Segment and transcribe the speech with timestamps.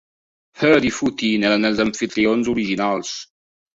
[0.61, 3.13] Heard i Foote n'eren els amfitrions originals.